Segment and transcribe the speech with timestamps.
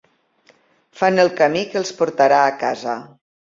[1.01, 2.99] Fan el camí que els portarà a casa.